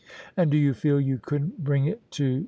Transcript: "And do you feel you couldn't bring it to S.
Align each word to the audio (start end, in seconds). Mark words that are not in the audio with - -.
"And 0.35 0.49
do 0.49 0.57
you 0.57 0.73
feel 0.73 0.99
you 0.99 1.19
couldn't 1.19 1.63
bring 1.63 1.85
it 1.85 2.09
to 2.13 2.37
S. 2.37 2.39